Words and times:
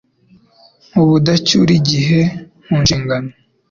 mu 0.93 1.03
budacyurigihe 1.09 2.19
mu 2.67 2.75
nshingano 2.83 3.31